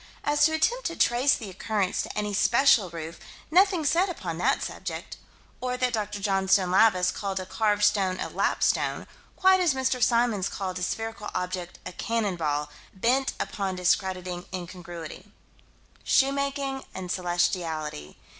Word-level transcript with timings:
As 0.23 0.43
to 0.45 0.53
attempt 0.53 0.87
to 0.87 0.95
trace 0.95 1.35
the 1.35 1.51
occurrence 1.51 2.01
to 2.01 2.17
any 2.17 2.33
special 2.33 2.89
roof 2.89 3.19
nothing 3.51 3.85
said 3.85 4.09
upon 4.09 4.39
that 4.39 4.63
subject. 4.63 5.15
Or 5.61 5.77
that 5.77 5.93
Dr. 5.93 6.19
Johnstone 6.19 6.71
Lavis 6.71 7.11
called 7.13 7.39
a 7.39 7.45
carved 7.45 7.83
stone 7.83 8.19
a 8.19 8.27
"lapstone," 8.27 9.05
quite 9.35 9.59
as 9.59 9.75
Mr. 9.75 10.01
Symons 10.01 10.49
called 10.49 10.79
a 10.79 10.81
spherical 10.81 11.29
object 11.35 11.77
a 11.85 11.91
"cannon 11.91 12.35
ball": 12.35 12.71
bent 12.95 13.33
upon 13.39 13.75
a 13.75 13.77
discrediting 13.77 14.45
incongruity: 14.51 15.31
Shoemaking 16.03 16.83
and 16.95 17.11
celestiality. 17.11 18.17